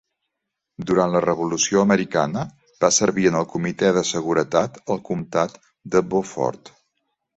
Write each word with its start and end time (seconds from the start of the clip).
Durant 0.91 1.11
la 1.15 1.19
Revolució 1.25 1.83
Americana, 1.87 2.45
va 2.85 2.91
servir 2.97 3.27
en 3.33 3.37
el 3.41 3.47
comitè 3.51 3.93
de 3.99 4.03
seguretat 4.13 4.81
al 4.97 5.03
comtat 5.11 5.59
de 5.97 6.03
Beaufort. 6.15 6.75